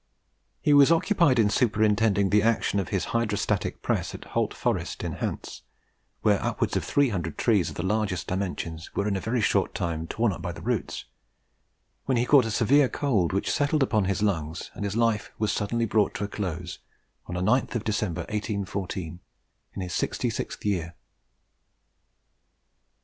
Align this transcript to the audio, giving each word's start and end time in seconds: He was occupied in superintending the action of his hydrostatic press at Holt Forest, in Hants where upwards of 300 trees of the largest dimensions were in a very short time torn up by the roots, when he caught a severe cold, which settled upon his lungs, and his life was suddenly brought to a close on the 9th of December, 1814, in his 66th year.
He 0.61 0.73
was 0.73 0.91
occupied 0.91 1.37
in 1.37 1.51
superintending 1.51 2.31
the 2.31 2.41
action 2.41 2.79
of 2.79 2.89
his 2.89 3.05
hydrostatic 3.13 3.83
press 3.83 4.15
at 4.15 4.23
Holt 4.25 4.51
Forest, 4.51 5.03
in 5.03 5.11
Hants 5.17 5.61
where 6.23 6.43
upwards 6.43 6.75
of 6.75 6.83
300 6.83 7.37
trees 7.37 7.69
of 7.69 7.75
the 7.75 7.83
largest 7.85 8.25
dimensions 8.25 8.95
were 8.95 9.07
in 9.07 9.15
a 9.15 9.19
very 9.19 9.41
short 9.41 9.75
time 9.75 10.07
torn 10.07 10.33
up 10.33 10.41
by 10.41 10.53
the 10.53 10.63
roots, 10.63 11.05
when 12.05 12.17
he 12.17 12.25
caught 12.25 12.45
a 12.47 12.49
severe 12.49 12.89
cold, 12.89 13.31
which 13.31 13.51
settled 13.51 13.83
upon 13.83 14.05
his 14.05 14.23
lungs, 14.23 14.71
and 14.73 14.85
his 14.85 14.97
life 14.97 15.31
was 15.37 15.51
suddenly 15.51 15.85
brought 15.85 16.15
to 16.15 16.23
a 16.23 16.27
close 16.27 16.79
on 17.27 17.35
the 17.35 17.41
9th 17.41 17.75
of 17.75 17.83
December, 17.83 18.21
1814, 18.21 19.19
in 19.75 19.81
his 19.83 19.91
66th 19.93 20.65
year. 20.65 20.95